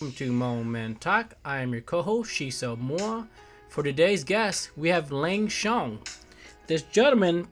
[0.00, 1.34] Welcome to Moment Talk.
[1.44, 3.28] I am your co-host Shisa Moore.
[3.68, 5.98] For today's guest, we have Lang Shong.
[6.66, 7.46] This gentleman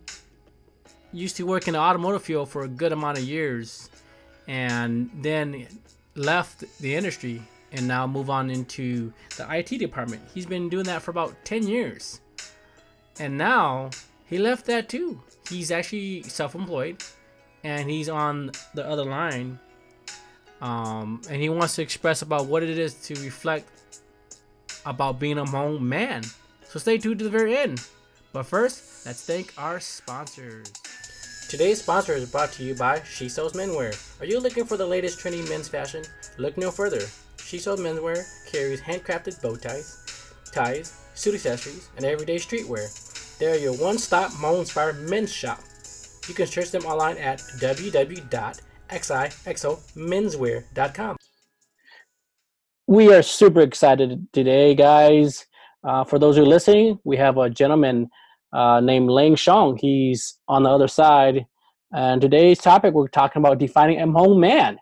[1.12, 3.90] used to work in the automotive field for a good amount of years,
[4.46, 5.66] and then
[6.14, 7.42] left the industry
[7.72, 10.22] and now move on into the IT department.
[10.32, 12.22] He's been doing that for about 10 years.
[13.20, 13.90] And now
[14.24, 15.20] he left that too.
[15.50, 17.04] He's actually self-employed
[17.62, 19.58] and he's on the other line
[20.60, 23.68] um, and he wants to express about what it is to reflect
[24.84, 26.22] about being a Hmong man.
[26.64, 27.80] So stay tuned to the very end.
[28.32, 30.70] But first, let's thank our sponsors.
[31.48, 33.96] Today's sponsor is brought to you by She Sells Menwear.
[34.20, 36.04] Are you looking for the latest trendy men's fashion?
[36.36, 37.00] Look no further.
[37.42, 40.04] She Sells Menwear carries handcrafted bow ties,
[40.52, 42.86] ties, suit accessories, and everyday streetwear.
[43.38, 45.60] They are your one-stop Hmong-inspired men's shop.
[46.28, 51.16] You can search them online at www xixomenswear.com.
[52.86, 55.44] We are super excited today, guys.
[55.86, 58.08] Uh, for those who are listening, we have a gentleman
[58.52, 59.76] uh, named Lang Shong.
[59.76, 61.46] He's on the other side.
[61.92, 64.78] And today's topic, we're talking about defining a Hmong man.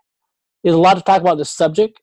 [0.63, 1.99] There's a lot to talk about this subject.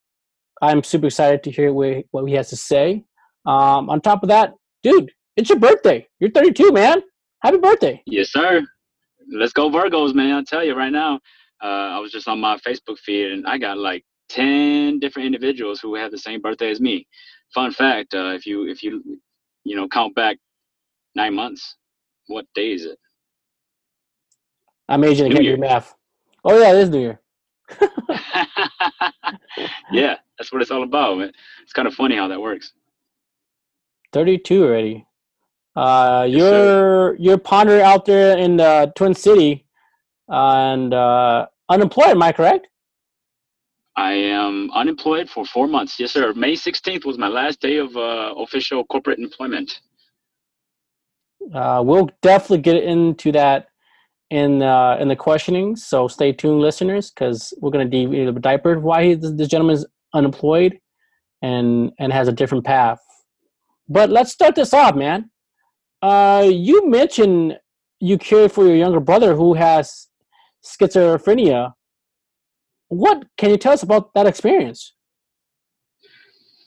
[0.63, 3.05] I'm super excited to hear what he has to say.
[3.47, 6.07] Um, on top of that, dude, it's your birthday.
[6.21, 7.03] You're 32, man.
[7.43, 8.03] Happy birthday.
[8.07, 8.63] Yes, sir.
[9.33, 10.35] Let's go Virgos, man.
[10.35, 11.21] I'll tell you right now
[11.63, 15.81] uh, I was just on my Facebook feed and I got like 10 different individuals
[15.81, 17.07] who have the same birthday as me.
[17.53, 19.03] Fun fact, uh, if you, if you,
[19.65, 20.39] you know, count back
[21.15, 21.77] nine months,
[22.27, 22.99] what day is it?
[24.89, 25.95] I'm Asian, I can't do math.
[26.45, 27.21] Oh yeah, it is New Year.
[29.91, 31.19] yeah, that's what it's all about.
[31.19, 31.33] Man.
[31.63, 32.73] It's kind of funny how that works.
[34.13, 35.07] 32 already.
[35.75, 37.17] Uh, yes, you're sir.
[37.19, 39.64] you're ponder out there in the Twin City,
[40.35, 42.11] and uh, unemployed.
[42.11, 42.67] Am I correct?
[43.97, 46.01] I am unemployed for four months.
[46.01, 46.33] Yes, sir.
[46.35, 49.81] May 16th was my last day of uh, official corporate employment.
[51.55, 53.69] Uh, we'll definitely get into that
[54.31, 55.77] in uh, in the questioning.
[55.77, 60.81] So stay tuned, listeners, because we're going to the diaper why this gentleman is unemployed
[61.43, 62.99] and and has a different path.
[63.89, 65.31] But let's start this off, man.
[66.03, 67.59] Uh, you mentioned
[68.01, 70.09] you care for your younger brother who has
[70.65, 71.73] schizophrenia.
[72.89, 74.95] What can you tell us about that experience?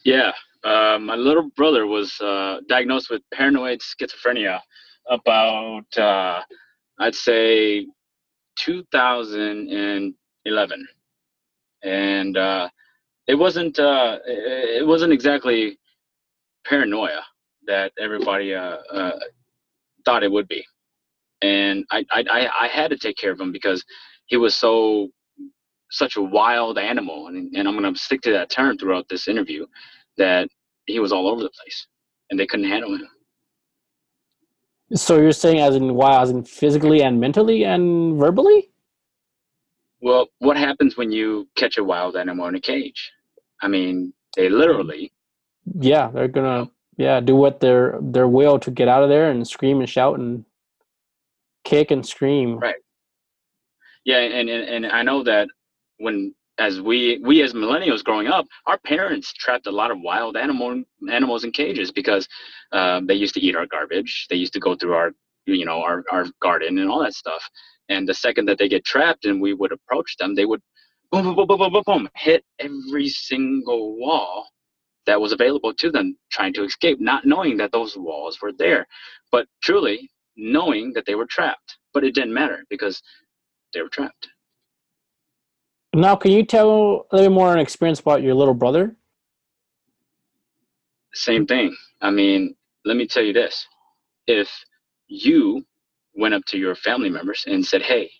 [0.04, 0.32] Yeah,
[0.64, 4.60] uh, my little brother was uh, diagnosed with paranoid schizophrenia
[5.10, 6.42] about, uh,
[7.00, 7.88] I'd say,
[8.60, 10.88] 2011,
[11.84, 12.70] and uh,
[13.28, 15.78] it wasn't uh, it wasn't exactly
[16.66, 17.22] paranoia
[17.68, 18.78] that everybody uh,
[20.06, 20.66] thought it would be
[21.42, 23.84] and I, I I had to take care of him because
[24.28, 25.10] he was so
[25.90, 29.66] such a wild animal, and and I'm gonna stick to that term throughout this interview,
[30.18, 30.50] that
[30.86, 31.88] he was all over the place,
[32.30, 33.08] and they couldn't handle him.
[34.94, 38.70] So you're saying as in wild, as in physically and mentally and verbally?
[40.00, 43.12] Well, what happens when you catch a wild animal in a cage?
[43.62, 45.12] I mean, they literally.
[45.80, 49.48] Yeah, they're gonna yeah do what their their will to get out of there and
[49.48, 50.46] scream and shout and
[51.68, 52.58] kick and scream.
[52.60, 52.76] Right.
[54.06, 55.48] Yeah, and, and and I know that
[55.98, 60.38] when as we we as millennials growing up, our parents trapped a lot of wild
[60.38, 62.28] animal animals in cages because
[62.72, 64.28] uh, they used to eat our garbage.
[64.30, 65.12] They used to go through our
[65.46, 67.44] you know our our garden and all that stuff.
[67.90, 70.62] And the second that they get trapped and we would approach them, they would
[71.12, 74.48] boom boom boom boom boom boom, boom hit every single wall
[75.06, 78.86] that was available to them trying to escape, not knowing that those walls were there.
[79.32, 83.02] But truly, knowing that they were trapped, but it didn't matter because
[83.74, 84.30] they were trapped.
[85.94, 88.96] Now, can you tell a little more an experience about your little brother?
[91.14, 91.76] Same thing.
[92.02, 92.56] I mean,
[92.86, 93.66] let me tell you this.
[94.28, 94.50] If
[95.08, 95.66] you
[96.16, 98.12] went up to your family members and said, hey,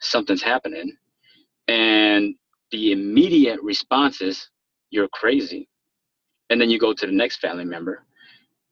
[0.00, 0.96] something's happening,
[1.68, 2.34] and
[2.72, 4.48] the immediate response is,
[4.90, 5.68] you're crazy.
[6.50, 8.04] And then you go to the next family member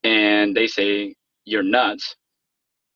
[0.05, 1.15] and they say,
[1.45, 2.17] you're nuts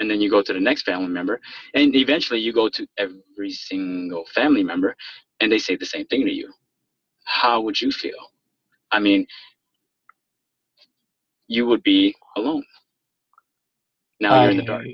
[0.04, 1.40] and then you go to the next family member
[1.72, 4.94] and eventually you go to every single family member
[5.40, 6.52] and they say the same thing to you.
[7.24, 8.22] How would you feel?
[8.92, 9.26] I mean
[11.48, 12.64] you would be alone.
[14.20, 14.84] Now I, you're in the dark.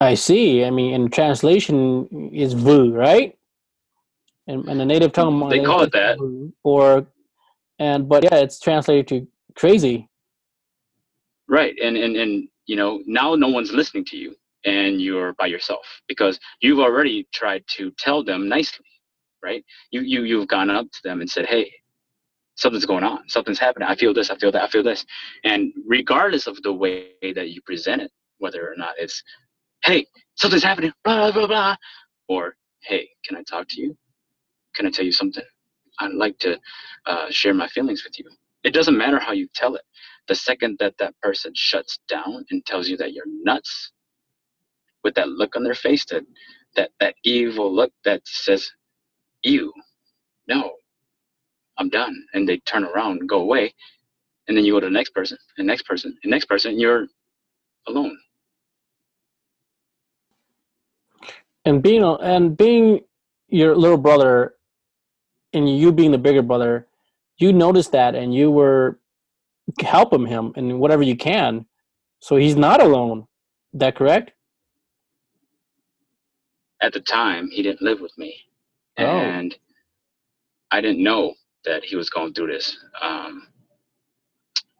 [0.00, 0.64] I see.
[0.64, 3.36] I mean in translation is vu right?
[4.46, 6.18] And, and the native tongue they call it that.
[6.62, 7.04] or
[7.80, 10.08] and but yeah it's translated to crazy.
[11.48, 14.34] Right and and and you know now no one's listening to you
[14.64, 18.86] and you're by yourself because you've already tried to tell them nicely
[19.42, 21.68] right you you you've gone up to them and said hey
[22.58, 23.88] something's going on, something's happening.
[23.88, 25.06] I feel this, I feel that, I feel this.
[25.44, 29.22] And regardless of the way that you present it, whether or not it's,
[29.84, 30.04] hey,
[30.34, 31.76] something's happening, blah, blah, blah,
[32.28, 33.96] or hey, can I talk to you?
[34.74, 35.44] Can I tell you something?
[36.00, 36.58] I'd like to
[37.06, 38.28] uh, share my feelings with you.
[38.64, 39.82] It doesn't matter how you tell it.
[40.28, 43.92] The second that that person shuts down and tells you that you're nuts,
[45.04, 46.24] with that look on their face, that
[46.76, 48.70] that that evil look that says,
[49.42, 49.72] "You,
[50.48, 50.76] no,
[51.78, 53.74] I'm done," and they turn around and go away,
[54.48, 56.80] and then you go to the next person, and next person, and next person, and
[56.80, 57.06] you're
[57.88, 58.18] alone.
[61.64, 63.00] And being and being
[63.48, 64.56] your little brother,
[65.54, 66.88] and you being the bigger brother,
[67.38, 68.98] you noticed that, and you were
[69.80, 71.66] helping him in whatever you can,
[72.20, 73.26] so he's not alone.
[73.72, 74.32] Is that correct?
[76.80, 78.34] At the time, he didn't live with me,
[78.98, 79.04] Oh.
[79.04, 79.56] and
[80.70, 82.76] I didn't know that he was going through this.
[83.00, 83.48] Um,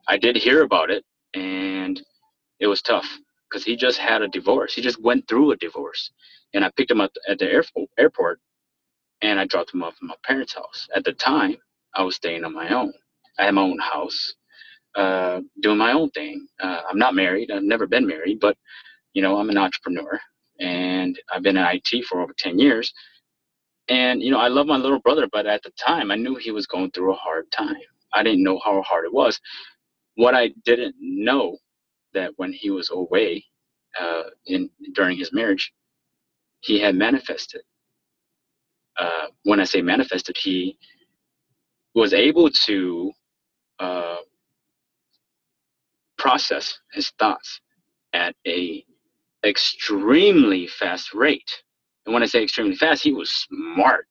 [0.07, 1.05] I did hear about it,
[1.35, 2.01] and
[2.61, 3.09] it was tough
[3.49, 4.75] because he just had a divorce.
[4.75, 6.11] He just went through a divorce,
[6.55, 8.41] and I picked him up at the airport, airport,
[9.23, 10.89] and I dropped him off at my parents' house.
[10.95, 11.57] At the time,
[11.95, 12.93] I was staying on my own.
[13.39, 14.35] I had my own house,
[14.97, 16.47] uh, doing my own thing.
[16.61, 17.51] Uh, I'm not married.
[17.51, 18.57] I've never been married, but
[19.15, 20.19] you know, I'm an entrepreneur,
[20.61, 22.93] and I've been in IT for over ten years.
[23.89, 26.51] And you know, I love my little brother, but at the time, I knew he
[26.51, 27.77] was going through a hard time.
[28.15, 29.41] I didn't know how hard it was.
[30.17, 31.59] What I didn't know
[32.15, 33.45] that when he was away
[34.01, 35.73] uh, in during his marriage,
[36.61, 37.63] he had manifested.
[38.99, 40.77] Uh, when I say manifested, he
[41.99, 43.13] was able to
[43.81, 44.19] uh,
[46.17, 47.61] process his thoughts
[48.13, 48.85] at a
[49.45, 51.51] extremely fast rate.
[52.07, 54.07] And when I say extremely fast, he was smart.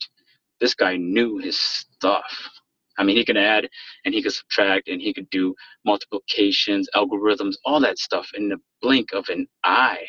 [0.60, 2.50] This guy knew his stuff.
[2.98, 3.70] I mean, he could add
[4.04, 5.56] and he could subtract and he could do
[5.86, 10.06] multiplications, algorithms, all that stuff in the blink of an eye.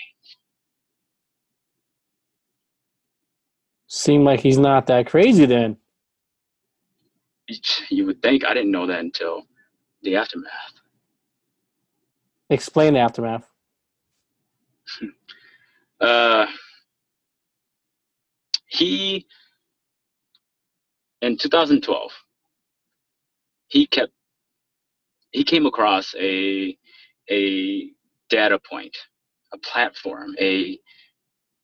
[3.86, 5.76] Seem like he's not that crazy then.
[7.90, 9.46] You would think I didn't know that until
[10.02, 10.74] the aftermath.
[12.50, 13.48] Explain the aftermath.
[16.00, 16.46] Uh,
[18.68, 19.26] he
[21.22, 22.12] in 2012
[23.66, 24.12] he kept
[25.32, 26.76] he came across a
[27.30, 27.90] a
[28.30, 28.96] data point
[29.52, 30.78] a platform a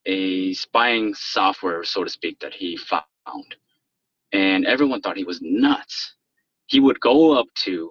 [0.06, 3.54] a spying software so to speak that he found
[4.34, 6.16] and everyone thought he was nuts.
[6.66, 7.90] He would go up to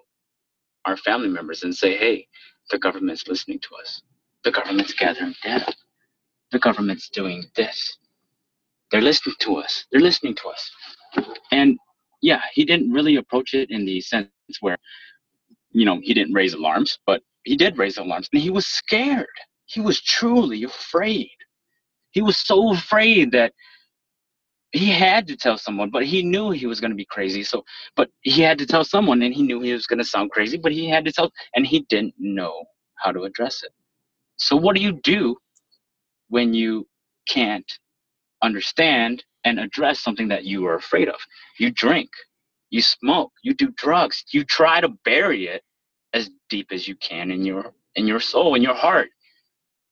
[0.86, 2.28] our family members and say hey
[2.70, 4.02] the government's listening to us.
[4.44, 5.74] The government's gathering data.
[6.52, 7.98] The government's doing this.
[8.92, 9.86] They're listening to us.
[9.92, 10.72] They're listening to us.
[11.52, 11.78] And
[12.22, 14.30] yeah he didn't really approach it in the sense
[14.60, 14.78] where
[15.72, 19.28] you know he didn't raise alarms but he did raise alarms and he was scared.
[19.66, 21.32] He was truly afraid.
[22.12, 23.54] He was so afraid that
[24.74, 27.64] he had to tell someone but he knew he was going to be crazy so
[27.96, 30.58] but he had to tell someone and he knew he was going to sound crazy
[30.58, 32.64] but he had to tell and he didn't know
[32.96, 33.72] how to address it
[34.38, 35.36] so what do you do
[36.30, 36.88] when you
[37.28, 37.72] can't
[38.42, 41.16] understand and address something that you are afraid of.
[41.60, 42.10] You drink,
[42.70, 45.64] you smoke, you do drugs, you try to bury it
[46.14, 49.10] as deep as you can in your in your soul, in your heart.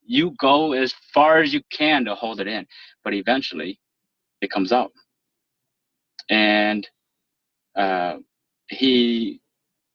[0.04, 2.66] You go as far as you can to hold it in,
[3.04, 3.80] but eventually
[4.42, 4.92] it comes out.
[6.30, 6.88] And
[7.76, 8.18] uh,
[8.68, 9.42] he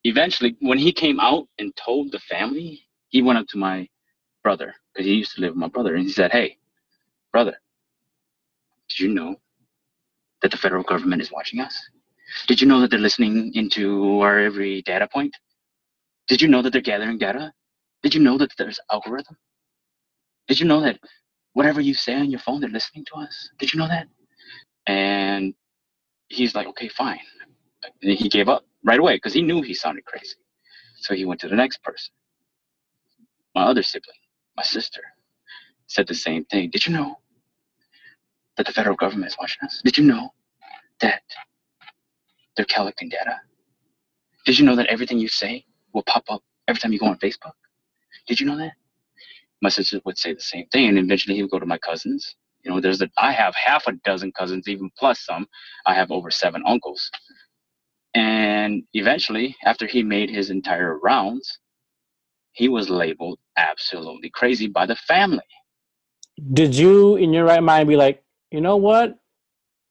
[0.05, 3.89] eventually, when he came out and told the family, he went up to my
[4.43, 6.59] brother because he used to live with my brother, and he said, "Hey,
[7.33, 7.57] brother,
[8.89, 9.37] did you know
[10.43, 11.77] that the federal government is watching us?
[12.47, 15.35] Did you know that they're listening into our every data point?
[16.29, 17.53] Did you know that they're gathering data?
[18.03, 19.37] Did you know that there's algorithm?
[20.49, 20.99] Did you know that
[21.55, 23.51] whatever you say on your phone, they're listening to us?
[23.59, 24.07] Did you know that?
[24.87, 25.55] And
[26.29, 27.21] he's like, okay, fine.
[28.03, 30.37] And he gave up right away because he knew he sounded crazy.
[30.99, 32.13] So he went to the next person.
[33.55, 34.19] My other sibling,
[34.57, 35.01] my sister,
[35.87, 36.71] said the same thing.
[36.71, 37.19] Did you know
[38.57, 39.81] that the federal government is watching us?
[39.85, 40.33] Did you know
[41.01, 41.23] that
[42.57, 43.41] they're collecting data?
[44.45, 47.19] Did you know that everything you say will pop up every time you go on
[47.19, 47.53] Facebook?
[48.27, 48.73] Did you know that?
[49.63, 52.37] My sister would say the same thing, and eventually he would go to my cousins.
[52.67, 55.47] You know, there's a I have half a dozen cousins, even plus some.
[55.87, 57.09] I have over seven uncles.
[58.15, 61.61] And eventually, after he made his entire rounds,
[62.51, 65.45] he was labeled absolutely crazy by the family.
[66.55, 69.17] Did you, in your right mind, be like, you know what?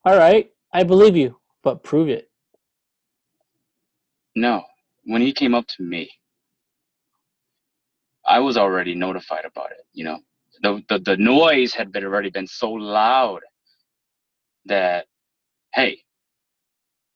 [0.04, 2.30] All right, I believe you, but prove it.
[4.36, 4.64] No.
[5.06, 6.12] When he came up to me,
[8.28, 9.86] I was already notified about it.
[9.94, 10.20] You know,
[10.62, 13.42] the the, the noise had been already been so loud
[14.66, 15.06] that
[15.74, 16.00] hey,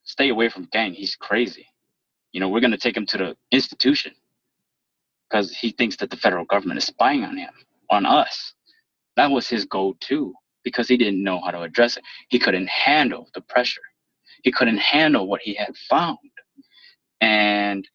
[0.03, 0.93] stay away from Gang.
[0.93, 1.65] He's crazy.
[2.31, 4.13] You know, we're gonna take him to the institution
[5.29, 7.53] because he thinks that the federal government is spying on him,
[7.89, 8.53] on us.
[9.15, 12.03] That was his goal too, because he didn't know how to address it.
[12.29, 13.81] He couldn't handle the pressure.
[14.43, 16.17] He couldn't handle what he had found.
[17.21, 17.87] And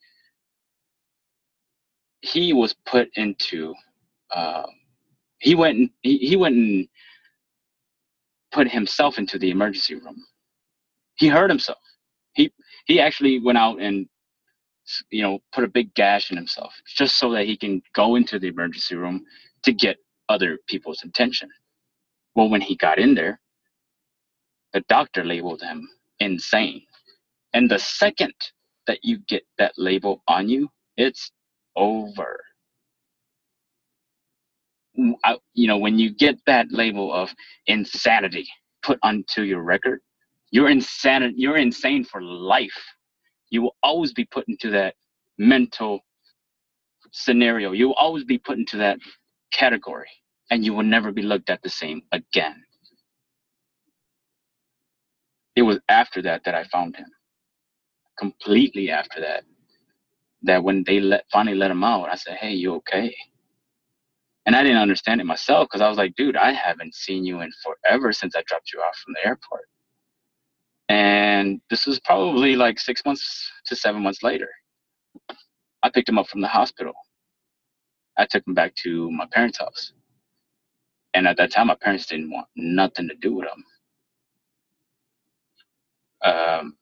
[2.21, 3.75] he was put into
[4.31, 4.65] uh,
[5.45, 6.89] he went and he, he went and
[8.53, 10.25] put himself into the emergency room.
[11.17, 11.79] He hurt himself.
[12.35, 12.53] He
[12.87, 14.09] he actually went out and
[15.11, 18.39] you know put a big gash in himself just so that he can go into
[18.39, 19.25] the emergency room
[19.65, 19.99] to get
[20.29, 21.51] other people's attention.
[22.35, 23.41] Well, when he got in there,
[24.73, 25.89] the doctor labeled him
[26.21, 26.83] insane.
[27.55, 28.35] And the second
[28.87, 31.31] that you get that label on you, it's
[31.77, 32.41] over.
[35.25, 37.33] I, you know, when you get that label of
[37.67, 38.47] insanity
[38.83, 40.01] put onto your record,
[40.51, 41.35] you're insane.
[41.37, 42.83] You're insane for life.
[43.51, 44.95] You will always be put into that
[45.39, 46.01] mental
[47.13, 47.73] scenario.
[47.73, 48.99] You will always be put into that
[49.53, 50.11] category,
[50.51, 52.63] and you will never be looked at the same again.
[55.57, 57.09] It was after that that I found him.
[58.19, 59.45] Completely after that,
[60.43, 63.15] that when they let finally let him out, I said, "Hey, you okay?"
[64.47, 67.41] And I didn't understand it myself because I was like, "Dude, I haven't seen you
[67.41, 69.69] in forever since I dropped you off from the airport."
[70.89, 74.49] And this was probably like six months to seven months later.
[75.83, 76.93] I picked him up from the hospital.
[78.19, 79.93] I took him back to my parents' house.
[81.15, 83.65] And at that time, my parents didn't want nothing to do with him.
[86.33, 86.77] Um,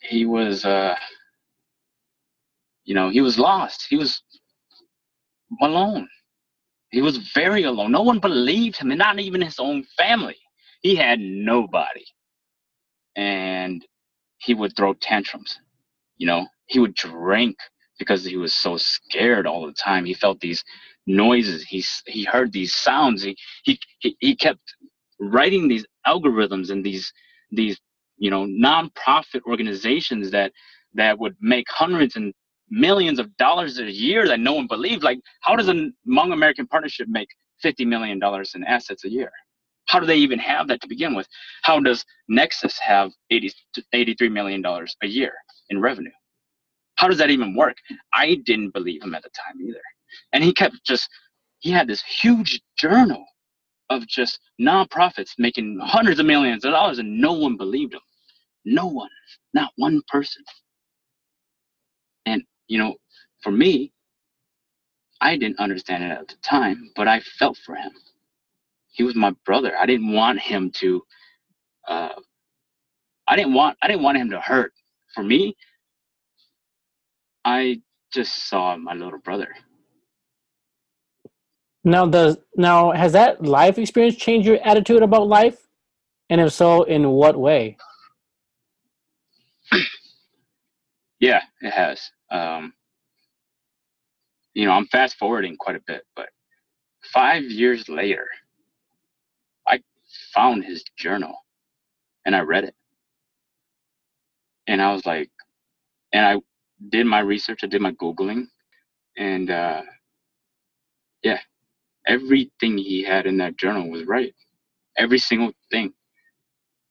[0.00, 0.94] he was uh,
[2.88, 3.86] you know, he was lost.
[3.90, 4.22] He was
[5.60, 6.08] alone.
[6.90, 7.92] He was very alone.
[7.92, 10.36] No one believed him, and not even his own family.
[10.82, 12.04] He had nobody.
[13.16, 13.84] And
[14.38, 15.58] he would throw tantrums.
[16.16, 17.56] You know, he would drink
[17.98, 20.04] because he was so scared all the time.
[20.04, 20.64] He felt these
[21.06, 21.64] noises.
[21.64, 23.22] He he heard these sounds.
[23.22, 24.60] He he he, kept
[25.20, 27.12] writing these algorithms and these
[27.50, 27.78] these
[28.18, 30.52] you know non-profit organizations that
[30.94, 32.32] that would make hundreds and
[32.70, 35.02] millions of dollars a year that no one believed.
[35.02, 37.28] Like, how does a Hmong American Partnership make
[37.64, 38.20] $50 million
[38.54, 39.30] in assets a year?
[39.86, 41.26] How do they even have that to begin with?
[41.62, 43.52] How does Nexus have 80,
[43.94, 45.32] $83 million a year
[45.70, 46.10] in revenue?
[46.96, 47.76] How does that even work?
[48.12, 49.80] I didn't believe him at the time either.
[50.32, 51.08] And he kept just,
[51.60, 53.24] he had this huge journal
[53.90, 58.00] of just nonprofits making hundreds of millions of dollars and no one believed him.
[58.64, 59.08] No one,
[59.54, 60.42] not one person.
[62.26, 62.94] And you know,
[63.42, 63.92] for me,
[65.20, 67.90] I didn't understand it at the time, but I felt for him.
[68.92, 69.76] He was my brother.
[69.76, 71.02] I didn't want him to.
[71.88, 72.10] Uh,
[73.26, 73.76] I didn't want.
[73.82, 74.72] I didn't want him to hurt.
[75.14, 75.56] For me,
[77.44, 77.80] I
[78.12, 79.48] just saw my little brother.
[81.84, 85.58] Now, does now has that life experience changed your attitude about life?
[86.30, 87.78] And if so, in what way?
[91.20, 92.72] yeah, it has um,
[94.54, 96.28] you know, I'm fast forwarding quite a bit, but
[97.12, 98.26] five years later,
[99.66, 99.80] I
[100.34, 101.36] found his journal
[102.26, 102.74] and I read it.
[104.66, 105.30] And I was like,
[106.12, 106.36] and I
[106.90, 108.46] did my research, I did my Googling,
[109.16, 109.82] and uh,
[111.22, 111.40] yeah,
[112.06, 114.34] everything he had in that journal was right.
[114.98, 115.92] Every single thing.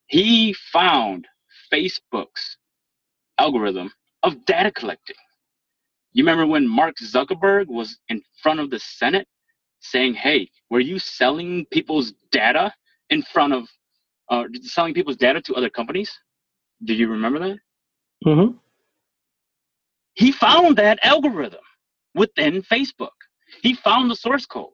[0.07, 1.27] He found
[1.73, 2.57] Facebook's
[3.39, 3.91] algorithm
[4.23, 5.15] of data collecting.
[6.17, 9.27] You remember when Mark Zuckerberg was in front of the Senate
[9.81, 12.73] saying, "Hey, were you selling people's data
[13.11, 13.69] in front of
[14.31, 16.11] uh, selling people's data to other companies?"
[16.83, 17.59] Do you remember that?
[18.25, 18.57] Mm-hmm.
[20.15, 21.61] He found that algorithm
[22.15, 23.17] within Facebook.
[23.61, 24.73] He found the source code.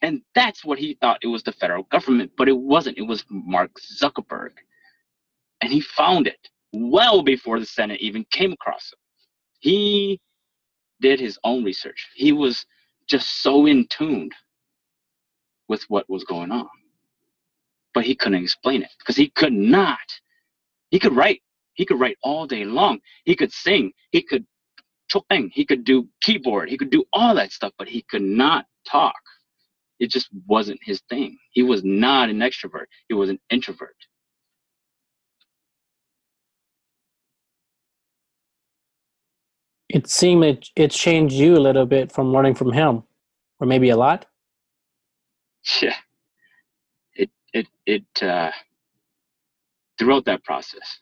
[0.00, 2.96] And that's what he thought it was the federal government, but it wasn't.
[2.96, 4.52] It was Mark Zuckerberg.
[5.60, 8.98] And he found it well before the Senate even came across it.
[9.66, 10.20] He
[11.00, 12.08] did his own research.
[12.14, 12.64] He was
[13.08, 14.30] just so in tune
[15.66, 16.68] with what was going on.
[17.92, 19.98] But he couldn't explain it because he could not.
[20.92, 21.42] He could write.
[21.74, 23.00] He could write all day long.
[23.24, 23.92] He could sing.
[24.12, 24.46] He could
[25.10, 25.50] choping.
[25.52, 26.70] He could do keyboard.
[26.70, 29.20] He could do all that stuff, but he could not talk.
[29.98, 31.36] It just wasn't his thing.
[31.50, 32.86] He was not an extrovert.
[33.08, 33.96] He was an introvert.
[39.88, 43.04] It seemed it, it changed you a little bit from learning from him,
[43.60, 44.26] or maybe a lot.
[45.80, 45.94] Yeah.
[47.14, 48.50] It it it uh,
[49.98, 50.98] throughout that process,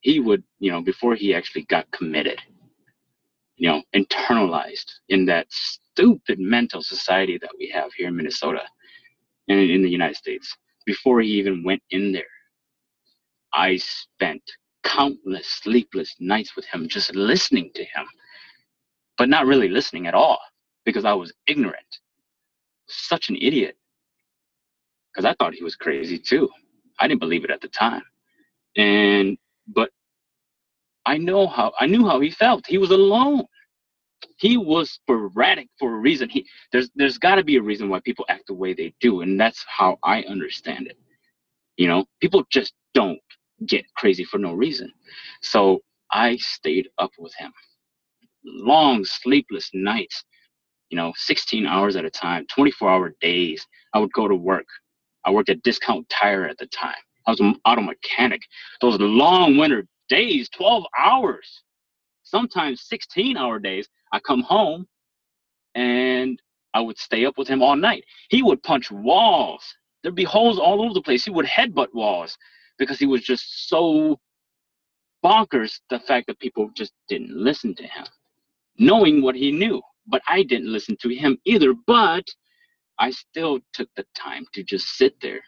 [0.00, 2.40] he would you know before he actually got committed,
[3.56, 8.62] you know, internalized in that stupid mental society that we have here in Minnesota
[9.48, 12.24] and in the United States before he even went in there.
[13.52, 14.42] I spent
[14.82, 18.06] countless sleepless nights with him just listening to him,
[19.18, 20.40] but not really listening at all
[20.84, 21.98] because I was ignorant.
[22.86, 23.76] Such an idiot.
[25.12, 26.48] Because I thought he was crazy too.
[26.98, 28.02] I didn't believe it at the time.
[28.76, 29.90] And, but
[31.06, 32.66] I know how, I knew how he felt.
[32.66, 33.44] He was alone
[34.36, 36.28] he was sporadic for a reason.
[36.28, 39.20] He there's there's got to be a reason why people act the way they do,
[39.20, 40.98] and that's how I understand it.
[41.76, 43.20] You know, people just don't
[43.66, 44.92] get crazy for no reason.
[45.42, 47.52] So I stayed up with him,
[48.44, 50.24] long sleepless nights.
[50.90, 53.64] You know, 16 hours at a time, 24 hour days.
[53.94, 54.66] I would go to work.
[55.24, 56.96] I worked at Discount Tire at the time.
[57.26, 58.40] I was an auto mechanic.
[58.80, 61.62] Those long winter days, 12 hours,
[62.24, 63.88] sometimes 16 hour days.
[64.12, 64.86] I come home
[65.76, 66.40] and
[66.74, 68.04] I would stay up with him all night.
[68.28, 69.62] He would punch walls.
[70.02, 71.24] There'd be holes all over the place.
[71.24, 72.36] He would headbutt walls
[72.80, 74.18] because he was just so
[75.24, 78.06] bonkers the fact that people just didn't listen to him,
[78.78, 79.80] knowing what he knew.
[80.06, 81.74] But I didn't listen to him either.
[81.86, 82.24] But
[82.98, 85.42] I still took the time to just sit there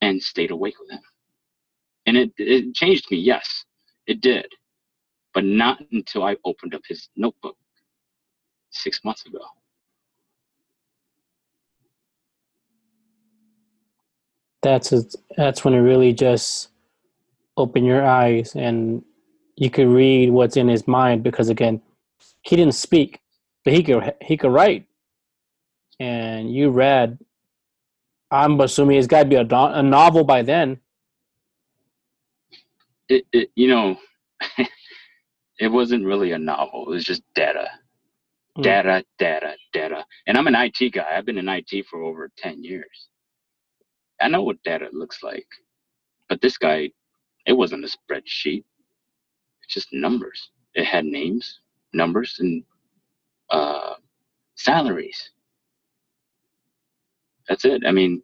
[0.00, 1.02] and stayed awake with him.
[2.06, 3.64] And it, it changed me, yes,
[4.06, 4.46] it did.
[5.34, 7.56] But not until I opened up his notebook
[8.70, 9.40] six months ago.
[14.66, 15.04] That's a,
[15.36, 16.70] that's when it really just
[17.56, 19.04] open your eyes and
[19.54, 21.80] you could read what's in his mind because again,
[22.42, 23.20] he didn't speak,
[23.64, 24.84] but he could he could write.
[26.00, 27.16] And you read.
[28.32, 30.80] I'm assuming it's got to be a, a novel by then.
[33.08, 33.96] It, it you know,
[35.60, 36.86] it wasn't really a novel.
[36.88, 37.68] It was just data.
[38.58, 38.62] Mm.
[38.64, 40.04] data, data, data.
[40.26, 41.06] And I'm an IT guy.
[41.16, 43.08] I've been in IT for over 10 years.
[44.20, 45.46] I know what data looks like.
[46.28, 46.90] But this guy,
[47.46, 48.64] it wasn't a spreadsheet.
[49.62, 50.50] It's just numbers.
[50.74, 51.60] It had names,
[51.92, 52.64] numbers, and
[53.50, 53.94] uh,
[54.56, 55.30] salaries.
[57.48, 57.82] That's it.
[57.86, 58.22] I mean,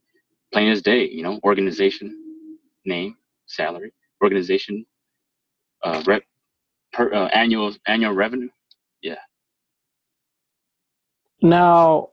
[0.52, 4.85] plain as day, you know, organization, name, salary, organization,
[5.85, 6.24] uh, rep,
[6.92, 8.48] per, uh, annual annual revenue.
[9.02, 9.16] Yeah,
[11.42, 12.11] now,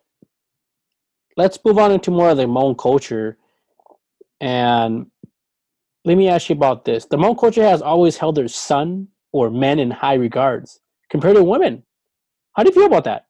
[1.38, 3.38] let's move on into more of the Hmong culture.
[4.42, 5.08] And
[6.06, 7.06] let me ask you about this.
[7.06, 11.44] The Hmong culture has always held their son or men in high regards compared to
[11.44, 11.84] women.
[12.54, 13.26] How do you feel about that?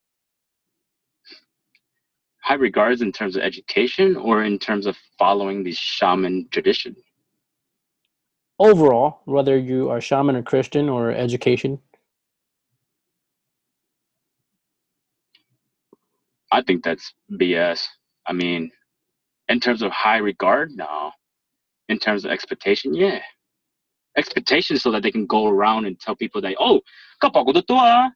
[2.43, 6.95] High regards in terms of education or in terms of following the shaman tradition?
[8.59, 11.79] Overall, whether you are shaman or Christian or education.
[16.51, 17.87] I think that's BS.
[18.25, 18.71] I mean,
[19.49, 21.11] in terms of high regard, no.
[21.89, 23.19] In terms of expectation, yeah.
[24.17, 26.81] Expectation so that they can go around and tell people that, oh,
[27.21, 28.11] kapag to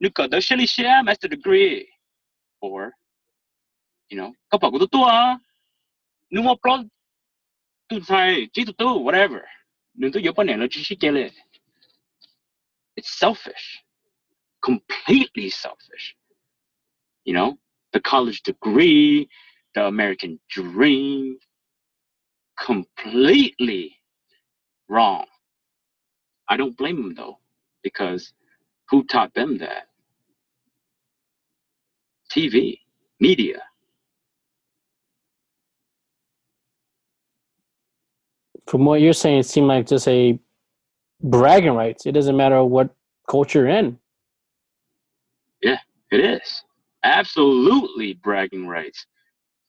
[0.00, 1.86] nuka da shili share master degree.
[2.62, 2.92] Or,
[4.08, 5.38] you know, kapag to ah,
[6.30, 6.84] numa pro
[7.90, 9.44] tu sai chi tu tu whatever.
[9.96, 11.30] Nun tu yo pa nelo chi
[12.96, 13.80] It's selfish.
[14.62, 16.14] Completely selfish.
[17.24, 17.58] You know,
[17.92, 19.28] the college degree,
[19.74, 21.38] the American dream,
[22.58, 23.96] completely
[24.88, 25.26] wrong.
[26.48, 27.38] I don't blame them though,
[27.82, 28.32] because
[28.88, 29.86] who taught them that?
[32.34, 32.78] TV,
[33.20, 33.62] media.
[38.66, 40.38] From what you're saying, it seemed like just a
[41.22, 42.06] bragging rights.
[42.06, 42.94] It doesn't matter what
[43.28, 43.98] culture you're in.
[45.60, 45.78] Yeah,
[46.10, 46.62] it is
[47.02, 49.06] absolutely bragging rights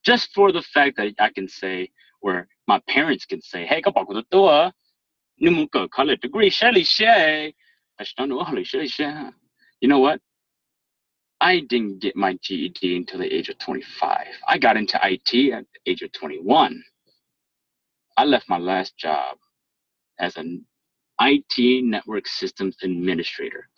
[0.04, 4.06] just for the fact that I can say, where my parents can say, hey, kapag
[4.06, 4.72] ko to
[5.38, 7.52] ni college degree, shali siya
[9.80, 10.20] You know what?
[11.40, 14.26] I didn't get my GED until the age of 25.
[14.46, 16.82] I got into IT at the age of 21.
[18.16, 19.38] I left my last job
[20.20, 20.64] as an
[21.20, 23.68] IT network systems administrator.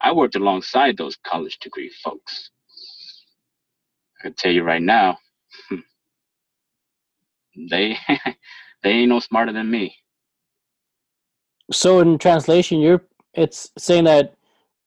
[0.00, 2.50] I worked alongside those college degree folks.
[4.20, 5.18] I can tell you right now,
[7.70, 7.96] they
[8.82, 9.94] they ain't no smarter than me.
[11.70, 13.02] So in translation, you're
[13.34, 14.34] it's saying that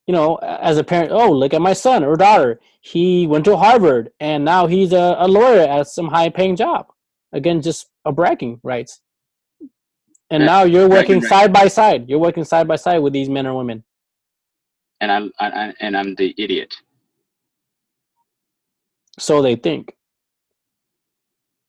[0.07, 2.59] you know, as a parent, oh, look at my son or daughter.
[2.81, 6.87] He went to Harvard and now he's a, a lawyer at some high paying job.
[7.31, 8.99] Again, just a bragging rights.
[10.29, 12.09] And now you're working side by side.
[12.09, 13.83] You're working side by side with these men or women.
[15.01, 16.73] And I'm I, and I'm the idiot.
[19.19, 19.93] So they think.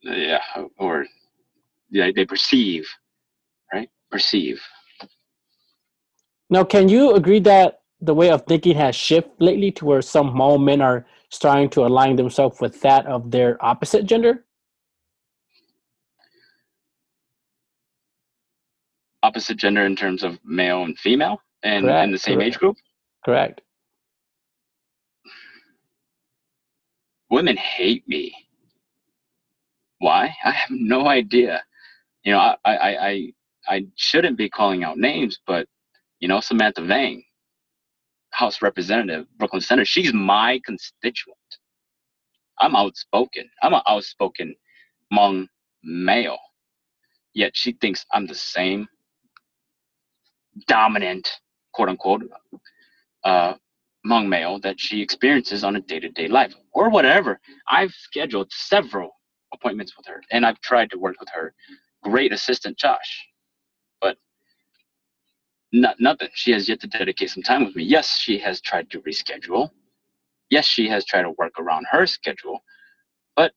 [0.03, 0.41] Yeah,
[0.79, 1.07] or
[1.91, 2.89] yeah, they perceive,
[3.73, 3.89] right?
[4.11, 4.61] Perceive.
[6.51, 10.33] Now, can you agree that the way of thinking has shifted lately to where some
[10.35, 14.45] Hmong men are starting to align themselves with that of their opposite gender?
[19.23, 22.49] Opposite gender in terms of male and female and in the same correct.
[22.49, 22.77] age group?
[23.25, 23.61] Correct.
[27.31, 28.35] Women hate me.
[30.03, 30.35] Why?
[30.45, 31.63] I have no idea.
[32.25, 33.33] You know, I, I, I,
[33.69, 35.69] I shouldn't be calling out names, but
[36.19, 37.23] you know, Samantha Vang,
[38.31, 41.39] House Representative, Brooklyn Center, she's my constituent.
[42.59, 43.49] I'm outspoken.
[43.63, 44.57] I'm an outspoken
[45.13, 45.47] Hmong
[45.85, 46.39] male.
[47.35, 48.89] Yet she thinks I'm the same
[50.67, 51.31] dominant,
[51.73, 52.25] quote unquote,
[53.25, 53.55] uh,
[54.05, 57.41] Hmong male that she experiences on a day to day life or whatever.
[57.69, 59.13] I've scheduled several
[59.53, 61.55] appointments with her and I've tried to work with her
[62.03, 63.27] great assistant Josh,
[64.01, 64.17] but
[65.73, 66.29] not, nothing.
[66.35, 67.85] She has yet to dedicate some time with me.
[67.85, 69.71] Yes, she has tried to reschedule.
[70.51, 72.61] Yes, she has tried to work around her schedule.
[73.37, 73.53] But,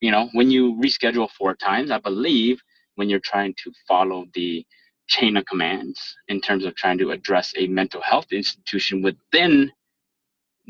[0.00, 2.60] you know, when you reschedule four times, I believe
[2.96, 4.66] when you're trying to follow the
[5.08, 9.70] chain of commands in terms of trying to address a mental health institution within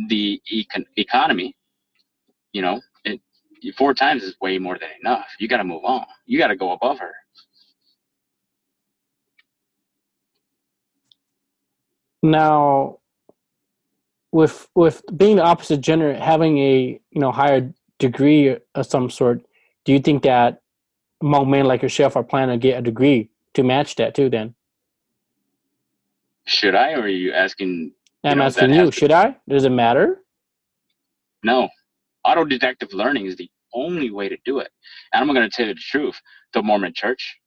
[0.09, 1.57] the econ- economy,
[2.53, 2.81] you know,
[3.77, 5.27] four times is way more than enough.
[5.39, 6.07] You got to move on.
[6.27, 7.13] You got to go above her.
[12.23, 12.99] Now,
[14.33, 19.43] with with being the opposite gender, having a you know higher degree of some sort,
[19.85, 20.61] do you think that
[21.23, 24.29] Hmong men like yourself are planning to get a degree to match that too?
[24.29, 24.55] Then
[26.47, 27.93] should I, or are you asking?
[28.25, 28.91] I'm know, asking you.
[28.91, 29.37] Should I?
[29.49, 30.23] Does it matter?
[31.45, 31.69] No,
[32.27, 34.71] autodidactic learning is the only way to do it.
[35.15, 36.21] And I'm going to tell you the truth.
[36.55, 37.39] The Mormon Church,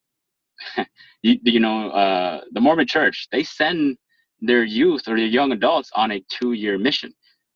[1.24, 3.98] you, you know, uh, the Mormon Church, they send
[4.42, 7.14] their youth or their young adults on a two-year mission.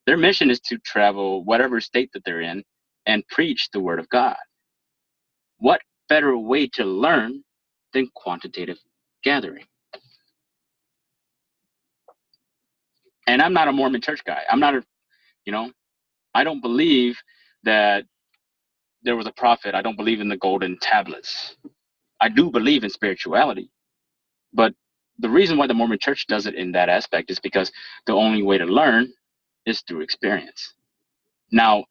[0.07, 2.63] Their mission is to travel whatever state that they're in
[3.07, 4.37] and preach the word of God.
[5.59, 7.43] What better way to learn
[7.93, 8.77] than quantitative
[9.23, 9.65] gathering?
[13.27, 14.41] And I'm not a Mormon church guy.
[14.51, 14.83] I'm not a,
[15.45, 15.71] you know,
[16.35, 17.17] I don't believe
[17.63, 18.05] that
[19.03, 19.75] there was a prophet.
[19.75, 21.55] I don't believe in the golden tablets.
[22.21, 23.69] I do believe in spirituality,
[24.53, 24.73] but
[25.19, 27.71] the reason why the Mormon church does it in that aspect is because
[28.07, 29.11] the only way to learn
[29.65, 30.73] is through experience.
[31.51, 31.85] Now,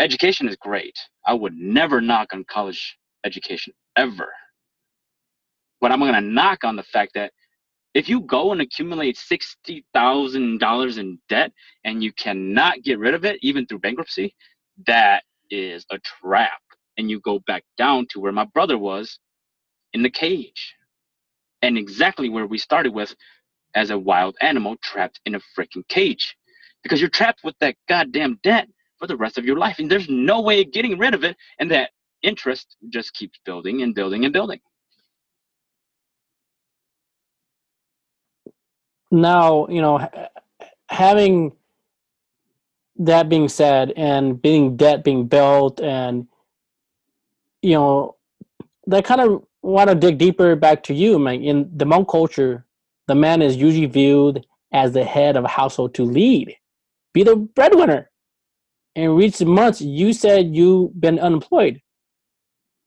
[0.00, 0.98] education is great.
[1.26, 4.30] I would never knock on college education ever.
[5.80, 7.32] But I'm going to knock on the fact that
[7.94, 11.52] if you go and accumulate $60,000 in debt
[11.84, 14.34] and you cannot get rid of it, even through bankruptcy,
[14.86, 16.60] that is a trap.
[16.96, 19.18] And you go back down to where my brother was
[19.92, 20.74] in the cage.
[21.60, 23.14] And exactly where we started with
[23.74, 26.36] as a wild animal trapped in a freaking cage.
[26.82, 29.78] Because you're trapped with that goddamn debt for the rest of your life.
[29.78, 31.36] And there's no way of getting rid of it.
[31.58, 31.90] And that
[32.22, 34.60] interest just keeps building and building and building
[39.12, 40.08] now you know
[40.88, 41.52] having
[42.96, 46.26] that being said and being debt being built and
[47.62, 48.16] you know
[48.86, 51.42] that kind of want to dig deeper back to you, man.
[51.42, 52.66] In the Hmong culture,
[53.06, 56.56] the man is usually viewed as the head of a household to lead,
[57.12, 58.10] be the breadwinner.
[58.94, 61.80] In recent months, you said you've been unemployed.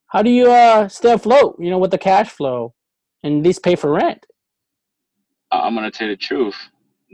[0.08, 1.56] How do you uh, stay afloat?
[1.60, 2.74] You know, with the cash flow,
[3.24, 4.26] and at least pay for rent.
[5.63, 6.56] I'm gonna tell you the truth.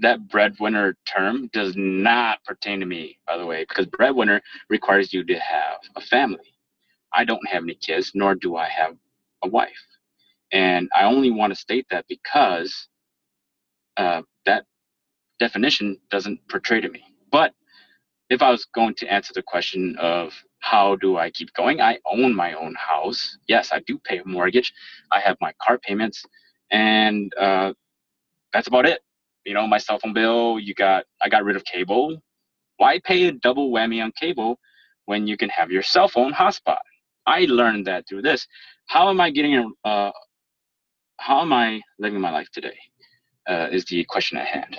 [0.02, 5.24] That breadwinner term does not pertain to me, by the way, because breadwinner requires you
[5.26, 6.54] to have a family.
[7.14, 8.96] I don't have any kids, nor do I have
[9.44, 9.86] a wife.
[10.54, 12.88] And I only want to state that because
[13.98, 14.66] uh, that
[15.40, 17.04] definition doesn't portray to me.
[17.32, 17.54] But
[18.30, 22.00] if I was going to answer the question of how do I keep going, I
[22.12, 23.38] own my own house.
[23.48, 24.74] Yes, I do pay a mortgage.
[25.12, 26.24] I have my car payments,
[26.72, 27.74] and uh,
[28.54, 29.02] that's about it.
[29.46, 30.60] You know, my cell phone bill.
[30.60, 31.06] You got.
[31.22, 32.22] I got rid of cable.
[32.78, 34.60] Why pay a double whammy on cable
[35.06, 36.80] when you can have your cell phone hotspot?
[37.28, 38.48] I learned that through this
[38.92, 40.12] how am I getting uh,
[41.18, 42.78] how am I living my life today?
[43.48, 44.78] Uh, is the question at hand.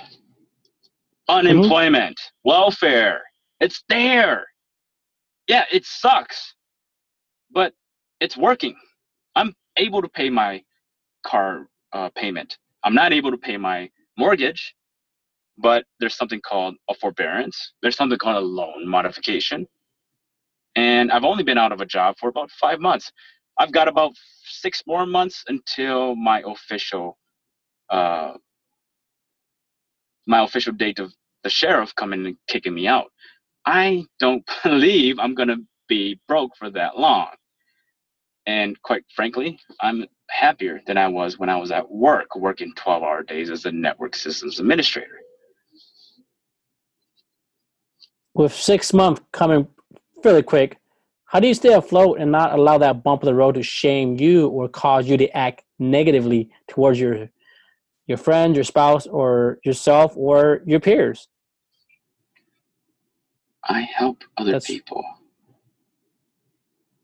[1.27, 2.49] unemployment, mm-hmm.
[2.49, 3.21] welfare.
[3.59, 4.45] It's there.
[5.47, 6.53] Yeah, it sucks,
[7.51, 7.73] but
[8.19, 8.75] it's working.
[9.35, 10.63] I'm able to pay my
[11.25, 12.57] car uh, payment.
[12.83, 14.75] I'm not able to pay my mortgage,
[15.57, 17.73] but there's something called a forbearance.
[17.81, 19.67] There's something called a loan modification.
[20.75, 23.11] And I've only been out of a job for about five months.
[23.59, 24.13] I've got about
[24.45, 27.17] six more months until my official
[27.89, 28.33] uh,
[30.27, 33.11] my official date of the sheriff coming and kicking me out.
[33.65, 37.29] I don't believe I'm gonna be broke for that long.
[38.45, 43.03] And quite frankly, I'm happier than I was when I was at work working 12
[43.03, 45.19] hour days as a network systems administrator.
[48.33, 49.67] With six months coming
[50.21, 50.77] fairly quick,
[51.25, 54.19] how do you stay afloat and not allow that bump of the road to shame
[54.19, 57.29] you or cause you to act negatively towards your
[58.05, 61.27] your friend, your spouse, or yourself or your peers?
[63.63, 65.03] I help other That's, people.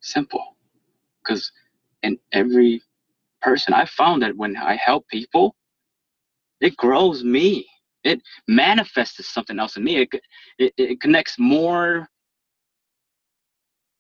[0.02, 0.58] Simple.
[1.24, 1.52] Because
[2.04, 2.82] in every
[3.42, 5.56] person, I found that when I help people,
[6.62, 7.68] it grows me.
[8.04, 9.98] It manifests something else in me.
[9.98, 10.10] It,
[10.58, 12.08] it, it connects more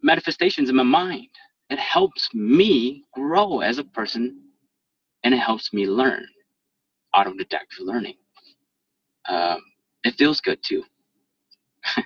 [0.01, 1.27] manifestations in my mind.
[1.69, 4.41] It helps me grow as a person
[5.23, 6.25] and it helps me learn
[7.15, 8.15] autodidactic learning.
[9.27, 9.60] Um,
[10.03, 10.84] it feels good too.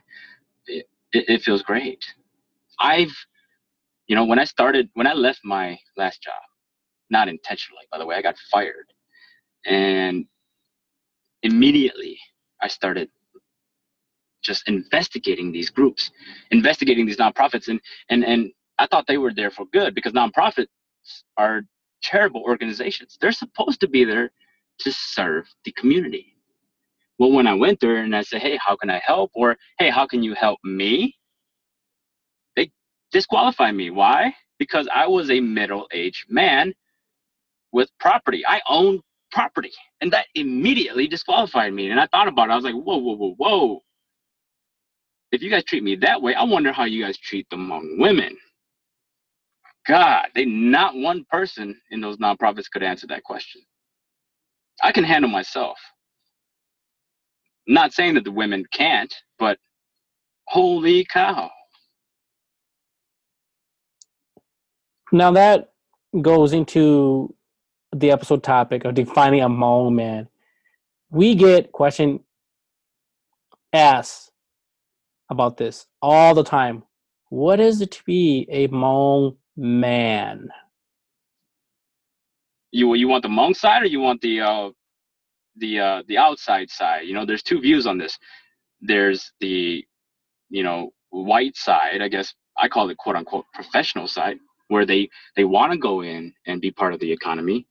[0.68, 2.04] it, it feels great.
[2.80, 3.14] I've,
[4.08, 6.34] you know, when I started, when I left my last job,
[7.10, 8.86] not intentionally, by the way, I got fired.
[9.66, 10.26] And
[11.44, 12.18] immediately
[12.62, 13.10] I started
[14.44, 16.12] just investigating these groups,
[16.52, 17.70] investigating these nonprofits.
[17.70, 20.68] And, and, and I thought they were there for good because nonprofits
[21.38, 21.62] are
[22.02, 23.18] charitable organizations.
[23.22, 24.32] They're supposed to be there
[24.80, 26.36] to serve the community.
[27.20, 29.32] Well, when I went there and I said, hey, how can I help?
[29.34, 31.16] Or, hey, how can you help me?
[33.14, 33.92] Disqualify me.
[33.92, 34.36] Why?
[34.60, 36.76] Because I was a middle aged man
[37.74, 38.44] with property.
[38.48, 39.72] I owned property.
[40.02, 41.92] And that immediately disqualified me.
[41.92, 42.54] And I thought about it.
[42.54, 43.80] I was like, whoa, whoa, whoa, whoa.
[45.32, 48.00] If you guys treat me that way, I wonder how you guys treat the Hmong
[48.00, 48.38] women.
[49.88, 53.62] God, they not one person in those nonprofits could answer that question.
[54.84, 55.78] I can handle myself.
[57.68, 59.58] not saying that the women can't, but
[60.48, 61.52] holy cow.
[65.14, 65.72] Now that
[66.22, 67.34] goes into
[67.96, 70.28] the episode topic of defining a man.
[71.10, 72.20] We get question
[73.72, 74.32] asked
[75.30, 76.84] about this all the time.
[77.30, 80.50] What is it to be a Hmong man?
[82.74, 84.70] you you want the Hmong side or you want the uh,
[85.58, 87.04] the uh, the outside side?
[87.06, 88.18] You know, there's two views on this.
[88.82, 89.86] There's the
[90.50, 94.40] you know white side, I guess I call it quote unquote professional side,
[94.74, 95.08] where they
[95.38, 97.66] they want to go in and be part of the economy,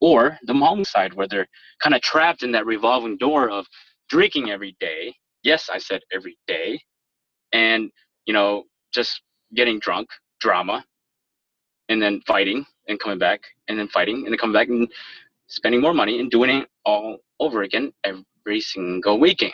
[0.00, 1.48] or the Hmong side where they're
[1.82, 3.66] kind of trapped in that revolving door of
[4.10, 5.14] drinking every day.
[5.42, 6.78] Yes, I said every day,
[7.52, 7.90] and
[8.26, 9.22] you know just
[9.54, 10.08] getting drunk,
[10.40, 10.84] drama,
[11.88, 14.86] and then fighting and coming back and then fighting and then coming back and
[15.46, 19.52] spending more money and doing it all over again every single weekend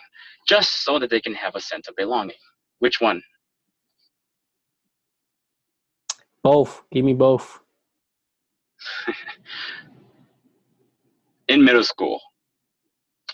[0.48, 2.42] just so that they can have a sense of belonging.
[2.80, 3.22] Which one?
[6.42, 6.82] Both.
[6.92, 7.60] Give me both.
[11.48, 12.20] In middle school,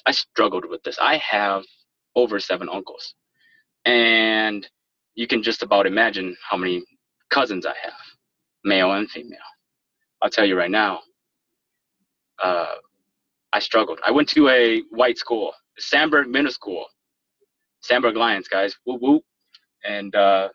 [0.07, 0.99] I struggled with this.
[1.01, 1.64] I have
[2.16, 3.14] over seven uncles.
[3.85, 4.69] And
[5.14, 6.83] you can just about imagine how many
[7.31, 7.92] cousins I have,
[8.64, 9.38] male and female.
[10.23, 11.01] I'll tell you right now,
[12.42, 12.77] uh,
[13.53, 14.01] I struggled.
[14.07, 16.87] I went to a white school, Sandburg Middle School,
[17.88, 19.23] Sandburg Lions, guys, whoop whoop.
[19.85, 20.49] And uh,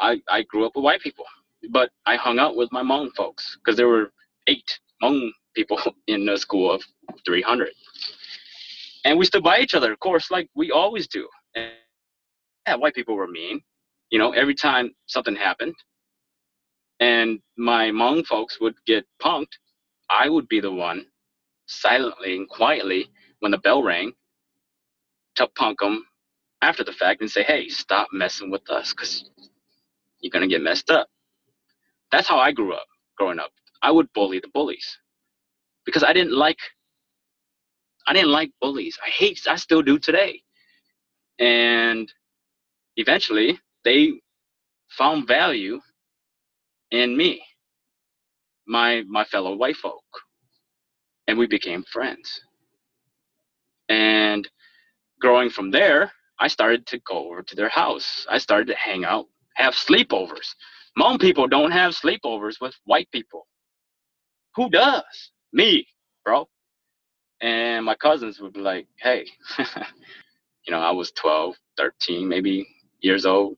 [0.00, 1.24] I I grew up with white people,
[1.70, 4.12] but I hung out with my Hmong folks because there were
[4.46, 6.82] eight Hmong people in a school of
[7.24, 7.70] 300,
[9.04, 11.28] and we stood by each other, of course, like we always do.
[11.54, 11.70] And
[12.66, 13.60] yeah, white people were mean.
[14.10, 15.74] You know, every time something happened,
[16.98, 19.52] and my Hmong folks would get punked,
[20.10, 21.06] I would be the one
[21.66, 23.08] silently and quietly
[23.40, 24.12] when the bell rang
[25.36, 26.04] to punk them
[26.62, 29.24] after the fact and say, hey, stop messing with us because
[30.20, 31.08] you're going to get messed up.
[32.12, 33.50] That's how I grew up growing up.
[33.82, 34.98] I would bully the bullies
[35.84, 36.58] because I didn't like
[38.06, 38.98] I didn't like bullies.
[39.04, 40.42] I hate I still do today.
[41.38, 42.12] And
[42.96, 44.12] eventually they
[44.90, 45.80] found value
[46.90, 47.42] in me,
[48.66, 50.04] my my fellow white folk,
[51.28, 52.40] and we became friends.
[53.88, 54.48] And
[55.20, 58.26] growing from there, I started to go over to their house.
[58.30, 60.54] I started to hang out, have sleepovers.
[60.98, 63.46] Hmong people don't have sleepovers with white people.
[64.56, 65.04] Who does?
[65.52, 65.86] Me,
[66.24, 66.48] bro.
[67.40, 69.26] And my cousins would be like, hey,
[69.58, 72.66] you know, I was 12, 13, maybe
[73.00, 73.56] years old.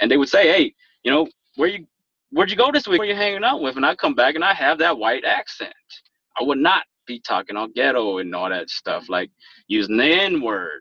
[0.00, 1.86] And they would say, hey, you know, where you
[2.30, 2.98] where'd you go this week?
[2.98, 3.76] Where you hanging out with?
[3.76, 5.74] And I come back and I have that white accent.
[6.40, 9.30] I would not be talking all ghetto and all that stuff, like
[9.68, 10.80] using the N word,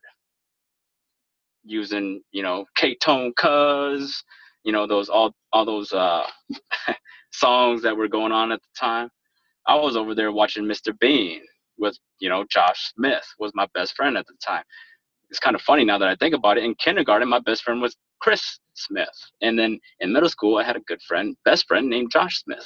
[1.70, 4.24] using, you know, K tone cuz,
[4.64, 6.26] you know, those all all those uh
[7.32, 9.10] songs that were going on at the time.
[9.68, 10.98] I was over there watching Mr.
[11.00, 11.42] Bean
[11.78, 14.64] with, you know, Josh Smith was my best friend at the time.
[15.30, 16.64] It's kind of funny now that I think about it.
[16.64, 19.08] In kindergarten, my best friend was Chris Smith.
[19.42, 22.66] And then in middle school, I had a good friend, best friend named Josh Smith.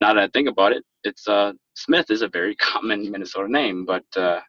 [0.00, 3.84] Now that I think about it, it's uh, Smith is a very common Minnesota name,
[3.84, 4.40] but uh,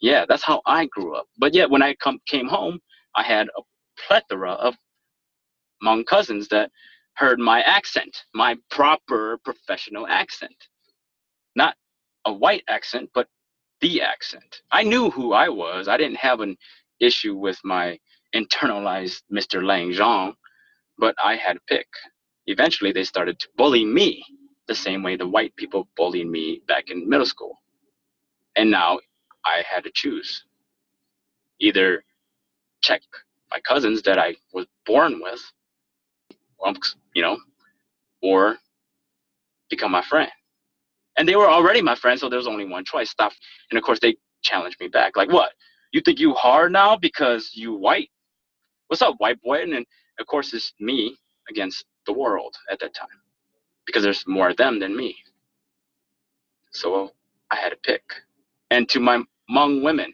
[0.00, 1.26] yeah, that's how I grew up.
[1.38, 2.80] But yet, when I come came home,
[3.16, 3.62] I had a
[4.06, 4.76] plethora of
[5.82, 6.70] Hmong cousins that
[7.14, 10.56] heard my accent, my proper professional accent,
[11.56, 11.76] not
[12.26, 13.28] a white accent, but
[13.80, 14.62] the accent.
[14.70, 15.88] I knew who I was.
[15.88, 16.56] I didn't have an
[17.00, 17.98] issue with my
[18.34, 19.64] internalized Mr.
[19.64, 20.34] Lang Zhang,
[20.98, 21.88] but I had to pick.
[22.46, 24.24] Eventually, they started to bully me
[24.68, 27.58] the same way the white people bullied me back in middle school.
[28.56, 29.00] And now
[29.46, 30.44] I had to choose
[31.60, 32.04] either
[32.84, 33.02] check
[33.50, 35.40] my cousins that I was born with,
[36.64, 36.76] um,
[37.14, 37.38] you know,
[38.22, 38.56] or
[39.70, 40.30] become my friend.
[41.16, 43.10] And they were already my friends, so there was only one choice.
[43.10, 43.32] Stop.
[43.70, 45.16] And of course, they challenged me back.
[45.16, 45.52] Like, what?
[45.92, 48.10] You think you hard now because you white?
[48.88, 49.62] what's up, white boy?
[49.62, 49.84] And then,
[50.20, 51.16] of course, it's me
[51.48, 53.08] against the world at that time
[53.86, 55.16] because there's more of them than me.
[56.72, 57.12] So
[57.50, 58.02] I had to pick.
[58.70, 60.12] And to my Hmong women,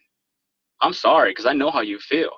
[0.81, 2.31] I'm sorry because I know how you feel.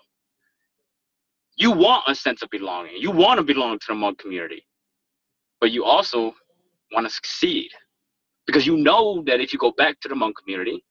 [1.63, 2.95] You want a sense of belonging.
[2.99, 4.67] You want to belong to the Hmong community,
[5.61, 6.35] but you also
[6.93, 7.71] want to succeed
[8.49, 10.83] because you know that if you go back to the Hmong community,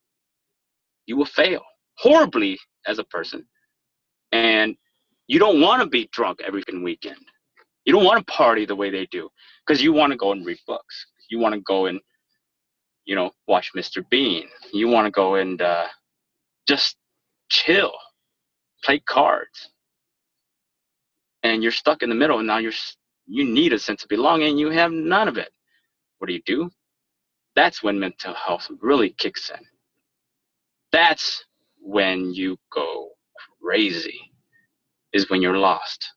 [1.08, 1.62] you will fail
[1.98, 2.58] horribly
[2.88, 3.46] as a person.
[4.32, 4.78] And
[5.28, 7.20] you don't want to be drunk every weekend.
[7.84, 9.28] You don't want to party the way they do
[9.68, 11.06] because you want to go and read books.
[11.30, 12.00] You want to go and,
[13.04, 14.10] you know, watch Mr.
[14.10, 14.48] Bean.
[14.72, 15.88] You want to go and uh,
[16.66, 16.96] just
[17.50, 17.92] chill,
[18.86, 19.71] play cards.
[21.44, 22.74] And you're stuck in the middle, and now you're
[23.28, 24.58] you need a sense of belonging.
[24.58, 25.50] You have none of it.
[26.20, 26.70] What do you do?
[27.56, 29.60] That's when mental health really kicks in.
[30.92, 31.44] That's
[31.80, 33.10] when you go
[33.62, 34.32] crazy
[35.14, 36.10] is when you're lost.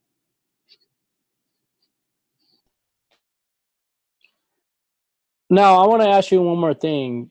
[5.50, 7.30] Now, I want to ask you one more thing,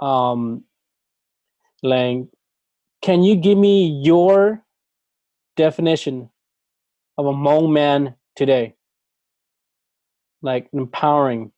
[0.00, 0.64] um,
[1.82, 2.28] Lang.
[3.02, 4.62] Can you give me your
[5.56, 6.30] definition
[7.18, 8.74] of a Hmong man today?
[10.40, 11.52] Like empowering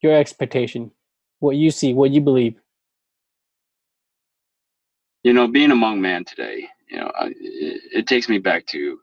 [0.00, 0.92] your expectation,
[1.40, 2.54] what you see, what you believe.
[5.22, 9.00] You know, being a Hmong man today you know, it, it takes me back to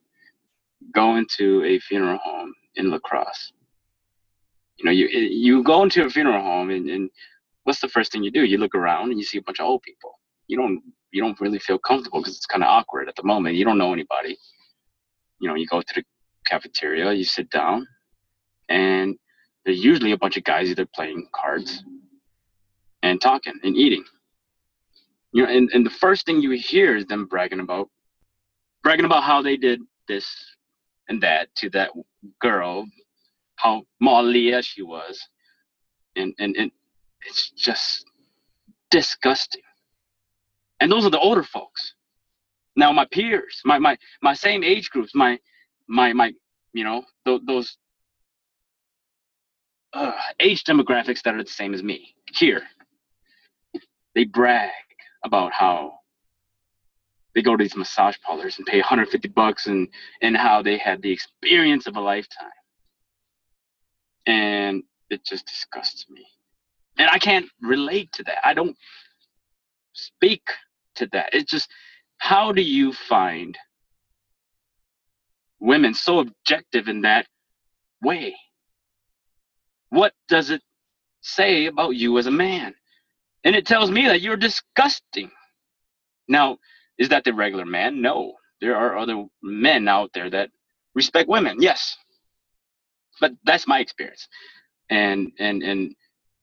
[0.93, 3.51] going to a funeral home in La Crosse.
[4.77, 7.09] You know, you you go into a funeral home and, and
[7.63, 8.45] what's the first thing you do?
[8.45, 10.19] You look around and you see a bunch of old people.
[10.47, 13.55] You don't you don't really feel comfortable because it's kind of awkward at the moment.
[13.55, 14.37] You don't know anybody.
[15.39, 16.03] You know, you go to the
[16.45, 17.87] cafeteria, you sit down,
[18.69, 19.17] and
[19.65, 21.83] there's usually a bunch of guys either playing cards
[23.03, 24.03] and talking and eating
[25.31, 27.89] you know, and, and the first thing you hear is them bragging about
[28.83, 30.27] bragging about how they did this
[31.07, 31.91] and that to that
[32.39, 32.85] girl,
[33.55, 35.27] how Malia she was.
[36.15, 36.71] And, and and
[37.25, 38.05] it's just
[38.89, 39.61] disgusting.
[40.79, 41.93] And those are the older folks.
[42.79, 45.37] Now my peers, my my my same age groups, my
[45.87, 46.31] my my
[46.71, 47.77] you know, th- those
[49.91, 52.61] uh, age demographics that are the same as me here.
[54.15, 54.71] They brag
[55.25, 55.95] about how
[57.35, 59.89] they go to these massage parlors and pay 150 bucks and
[60.21, 62.59] and how they had the experience of a lifetime.
[64.25, 66.25] And it just disgusts me.
[66.97, 68.47] And i can't relate to that.
[68.47, 68.77] I don't
[69.91, 70.43] speak
[70.95, 71.31] to that.
[71.33, 71.69] It's just
[72.19, 73.57] how do you find
[75.59, 77.25] women so objective in that
[78.01, 78.35] way
[79.89, 80.61] what does it
[81.21, 82.73] say about you as a man
[83.43, 85.31] and it tells me that you're disgusting.
[86.27, 86.57] Now,
[86.97, 88.01] is that the regular man?
[88.01, 88.33] No.
[88.61, 90.49] There are other men out there that
[90.93, 91.57] respect women.
[91.61, 91.95] Yes.
[93.21, 94.27] But that's my experience.
[94.89, 95.95] And and and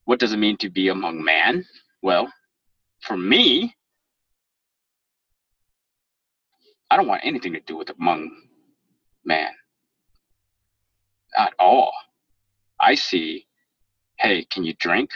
[0.04, 1.64] what does it mean to be a Hmong man?
[2.02, 2.32] Well,
[3.00, 3.74] for me,
[6.91, 8.28] I don't want anything to do with a Hmong
[9.24, 9.51] man.
[11.37, 11.93] At all.
[12.80, 13.47] I see,
[14.18, 15.11] hey, can you drink?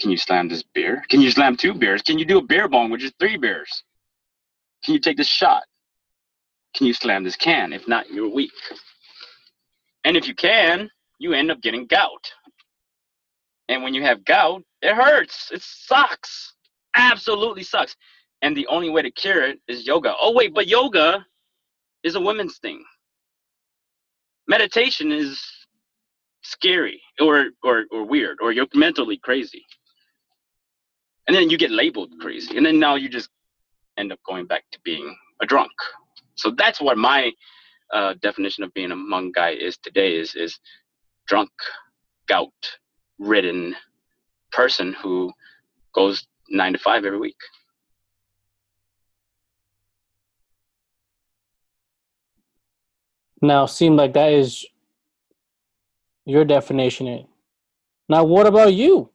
[0.00, 1.04] Can you slam this beer?
[1.08, 2.02] Can you slam two beers?
[2.02, 3.84] Can you do a beer bong, which is three beers?
[4.84, 5.62] Can you take this shot?
[6.74, 7.72] Can you slam this can?
[7.72, 8.50] If not, you're weak.
[10.04, 12.32] And if you can, you end up getting gout.
[13.68, 15.50] And when you have gout, it hurts.
[15.52, 16.54] It sucks.
[16.96, 17.94] Absolutely sucks.
[18.42, 20.14] And the only way to cure it is yoga.
[20.20, 21.24] Oh, wait, but yoga
[22.02, 22.84] is a women's thing.
[24.48, 25.40] Meditation is
[26.42, 29.64] scary or, or, or weird, or you're mentally crazy.
[31.28, 32.56] And then you get labeled crazy.
[32.56, 33.30] And then now you just
[33.96, 35.70] end up going back to being a drunk.
[36.34, 37.30] So that's what my
[37.92, 40.58] uh, definition of being a Hmong guy is today is is
[41.26, 41.50] drunk,
[42.26, 42.52] gout
[43.18, 43.76] ridden
[44.50, 45.30] person who
[45.94, 47.36] goes nine to five every week.
[53.42, 54.64] Now, seem like that is
[56.24, 57.26] your definition.
[58.08, 59.10] Now, what about you?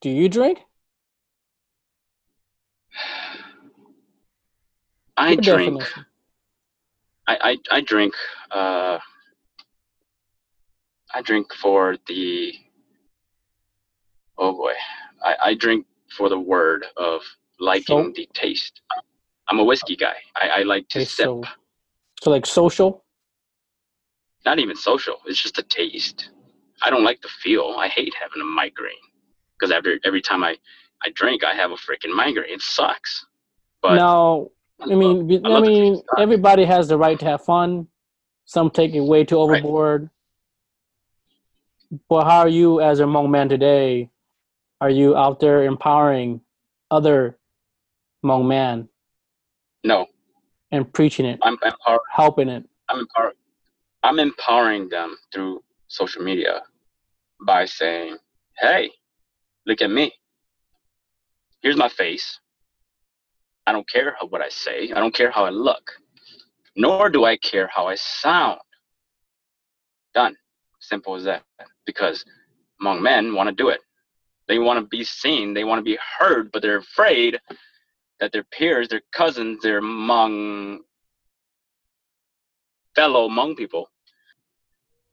[0.00, 0.60] Do you drink?
[5.16, 5.82] I Your drink.
[7.26, 7.36] I,
[7.70, 8.14] I I drink.
[8.50, 8.98] Uh,
[11.12, 12.52] I drink for the.
[14.38, 14.74] Oh boy,
[15.24, 15.86] I, I drink
[16.16, 17.22] for the word of
[17.58, 18.82] liking so, the taste.
[19.48, 20.16] I'm a whiskey guy.
[20.36, 21.24] I, I like to okay, sip.
[21.24, 21.42] So,
[22.22, 23.04] so like social.
[24.44, 25.16] Not even social.
[25.26, 26.30] It's just a taste.
[26.82, 27.76] I don't like the feel.
[27.78, 28.94] I hate having a migraine
[29.58, 30.56] because every every time I
[31.02, 32.52] I drink, I have a freaking migraine.
[32.52, 33.26] It sucks.
[33.82, 34.48] But now
[34.80, 37.88] I mean, I, I mean, everybody has the right to have fun.
[38.44, 40.10] Some take it way too overboard.
[41.90, 42.00] Right.
[42.08, 44.10] But how are you, as a Hmong man today?
[44.80, 46.42] Are you out there empowering
[46.90, 47.38] other
[48.24, 48.88] Hmong man?
[49.86, 50.06] No.
[50.72, 51.38] And preaching it.
[51.42, 52.00] I'm empowering.
[52.12, 52.64] Helping it.
[52.88, 53.36] I'm empowering.
[54.02, 56.62] I'm empowering them through social media
[57.46, 58.18] by saying,
[58.58, 58.90] "Hey,
[59.64, 60.12] look at me.
[61.62, 62.40] Here's my face.
[63.68, 64.90] I don't care what I say.
[64.90, 65.92] I don't care how I look.
[66.74, 68.60] Nor do I care how I sound.
[70.14, 70.36] Done.
[70.80, 71.44] Simple as that.
[71.84, 72.24] Because
[72.82, 73.80] Hmong men want to do it.
[74.48, 75.54] They want to be seen.
[75.54, 77.40] They want to be heard, but they're afraid
[78.20, 80.78] that their peers, their cousins, their Hmong
[82.94, 83.90] fellow Hmong people,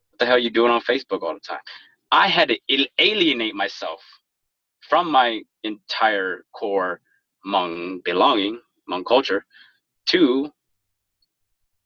[0.10, 1.60] what the hell are you doing on Facebook all the time?
[2.12, 2.60] I had to
[2.99, 4.01] alienate myself
[4.88, 7.01] from my entire core
[7.45, 9.45] Hmong belonging, Hmong culture,
[10.08, 10.51] to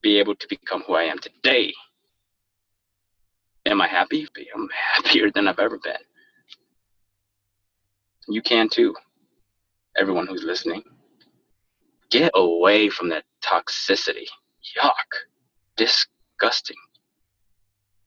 [0.02, 1.74] be able to become who I am today.
[3.66, 4.28] Am I happy?
[4.56, 5.94] I'm happier than I've ever been.
[8.28, 8.96] You can too.
[9.98, 10.84] Everyone who's listening.
[12.12, 14.26] Get away from that toxicity.
[14.78, 14.92] Yuck.
[15.76, 16.78] Disgusting.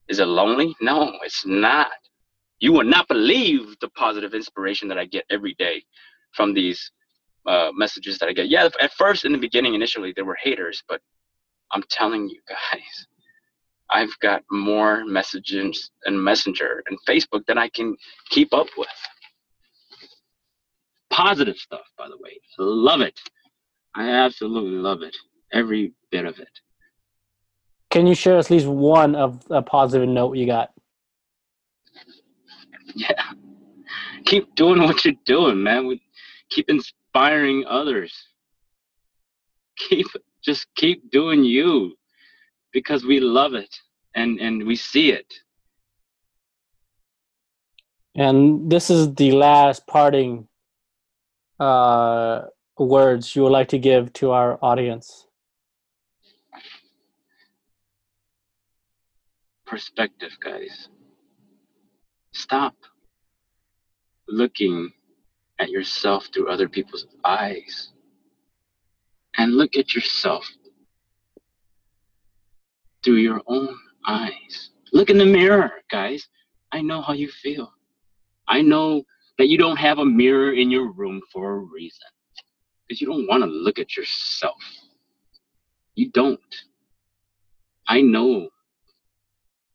[0.07, 0.75] Is it lonely?
[0.81, 1.91] No, it's not.
[2.59, 5.83] You will not believe the positive inspiration that I get every day
[6.33, 6.91] from these
[7.47, 8.49] uh, messages that I get.
[8.49, 11.01] Yeah, at first, in the beginning, initially, there were haters, but
[11.71, 13.07] I'm telling you guys,
[13.89, 17.95] I've got more messages and Messenger and Facebook than I can
[18.29, 18.87] keep up with.
[21.09, 22.39] Positive stuff, by the way.
[22.57, 23.19] Love it.
[23.95, 25.15] I absolutely love it.
[25.51, 26.49] Every bit of it.
[27.89, 30.71] Can you share at least one of a positive note you got?
[32.93, 33.23] Yeah.
[34.25, 35.87] Keep doing what you're doing, man.
[35.87, 36.01] We
[36.49, 38.13] keep inspiring others.
[39.77, 40.07] Keep
[40.43, 41.95] just keep doing you
[42.73, 43.73] because we love it
[44.13, 45.33] and and we see it.
[48.15, 50.47] And this is the last parting
[51.59, 52.41] uh,
[52.87, 55.27] words you would like to give to our audience.
[59.65, 60.89] Perspective, guys.
[62.33, 62.75] Stop
[64.27, 64.91] looking
[65.59, 67.89] at yourself through other people's eyes
[69.37, 70.45] and look at yourself
[73.03, 73.75] through your own
[74.07, 74.71] eyes.
[74.93, 76.27] Look in the mirror, guys.
[76.71, 77.71] I know how you feel.
[78.47, 79.03] I know
[79.37, 82.07] that you don't have a mirror in your room for a reason
[82.91, 84.61] because you don't want to look at yourself.
[85.95, 86.41] You don't.
[87.87, 88.49] I know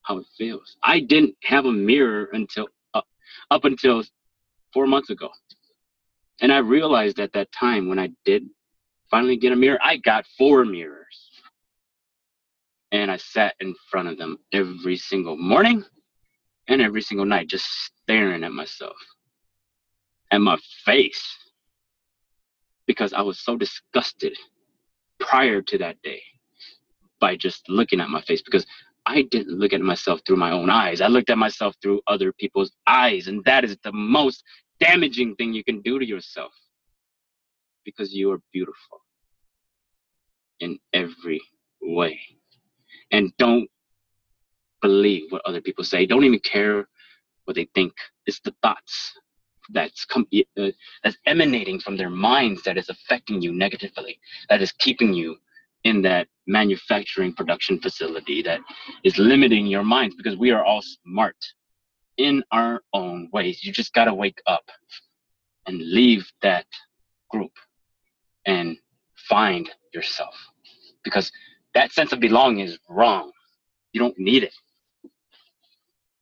[0.02, 0.76] how it feels.
[0.84, 3.00] I didn't have a mirror until uh,
[3.50, 4.04] up until
[4.74, 5.30] four months ago.
[6.42, 8.44] And I realized at that time when I did
[9.10, 11.30] finally get a mirror, I got four mirrors.
[12.92, 15.82] And I sat in front of them every single morning
[16.68, 17.64] and every single night, just
[18.02, 18.96] staring at myself
[20.30, 21.45] at my face.
[22.86, 24.36] Because I was so disgusted
[25.18, 26.22] prior to that day
[27.20, 28.66] by just looking at my face because
[29.06, 31.00] I didn't look at myself through my own eyes.
[31.00, 33.28] I looked at myself through other people's eyes.
[33.28, 34.42] And that is the most
[34.80, 36.52] damaging thing you can do to yourself
[37.84, 39.00] because you are beautiful
[40.60, 41.40] in every
[41.80, 42.18] way.
[43.12, 43.68] And don't
[44.82, 46.04] believe what other people say.
[46.04, 46.88] Don't even care
[47.44, 47.92] what they think.
[48.26, 49.12] It's the thoughts
[49.70, 50.70] that's com- uh,
[51.02, 54.18] that's emanating from their minds that is affecting you negatively.
[54.48, 55.36] That is keeping you
[55.84, 58.60] in that manufacturing production facility that
[59.04, 61.36] is limiting your minds because we are all smart
[62.16, 63.64] in our own ways.
[63.64, 64.64] You just got to wake up
[65.66, 66.66] and leave that
[67.30, 67.52] group
[68.46, 68.76] and
[69.28, 70.34] find yourself
[71.04, 71.30] because
[71.74, 73.30] that sense of belonging is wrong.
[73.92, 74.54] You don't need it.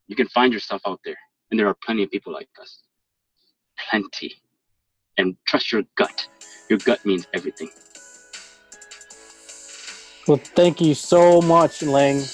[0.08, 1.16] You can find yourself out there,
[1.50, 2.82] and there are plenty of people like us.
[3.90, 4.34] Plenty.
[5.18, 6.26] And trust your gut.
[6.68, 7.70] Your gut means everything.
[10.26, 12.24] Well, thank you so much, Ling,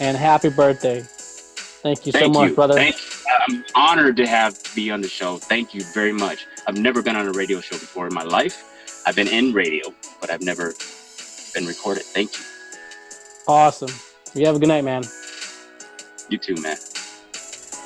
[0.00, 1.02] and happy birthday.
[1.02, 2.54] Thank you thank so much, you.
[2.54, 2.74] brother.
[2.74, 3.12] Thank you.
[3.48, 5.38] I'm honored to have be on the show.
[5.38, 6.46] Thank you very much.
[6.66, 9.02] I've never been on a radio show before in my life.
[9.06, 10.74] I've been in radio, but I've never
[11.54, 12.04] been recorded.
[12.04, 12.44] Thank you.
[13.48, 13.90] Awesome.
[14.34, 15.02] You have a good night, man.
[16.28, 16.76] You too, man.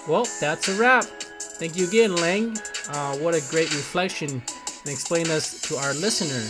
[0.09, 1.05] Well, that's a wrap.
[1.05, 2.57] Thank you again, Lang.
[2.89, 6.45] Uh, what a great reflection and explain us to our listener.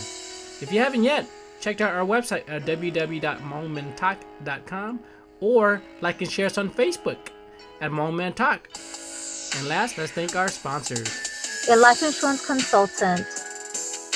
[0.61, 1.27] If you haven't yet,
[1.61, 5.01] check out our website at www.momenttalk.com
[5.41, 7.19] or like and share us on Facebook
[7.81, 8.69] at Moment Talk.
[9.57, 11.09] And last, let's thank our sponsors.
[11.71, 13.27] A life insurance consultant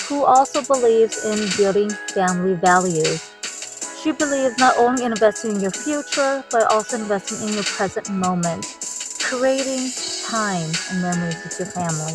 [0.09, 3.31] who also believes in building family values.
[4.03, 8.11] She believes not only in investing in your future, but also investing in your present
[8.11, 8.67] moment,
[9.23, 9.91] creating
[10.31, 12.15] time and memories with your family.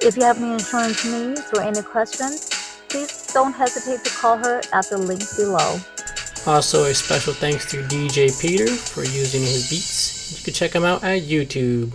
[0.00, 2.50] If you have any insurance needs or any questions,
[2.88, 5.78] please don't hesitate to call her at the link below.
[6.44, 10.36] Also, a special thanks to DJ Peter for using his beats.
[10.36, 11.92] You can check him out at YouTube.